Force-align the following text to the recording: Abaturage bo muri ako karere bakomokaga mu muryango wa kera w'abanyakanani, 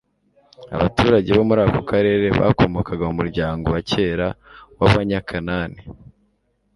Abaturage 0.75 1.29
bo 1.37 1.43
muri 1.49 1.61
ako 1.67 1.81
karere 1.91 2.25
bakomokaga 2.39 3.03
mu 3.09 3.15
muryango 3.19 3.65
wa 3.75 3.81
kera 3.91 4.27
w'abanyakanani, 4.79 5.79